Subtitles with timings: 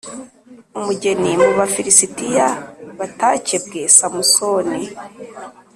[0.77, 2.47] umugeni mu Bafilisitiya
[2.97, 4.81] batakebwe Samusoni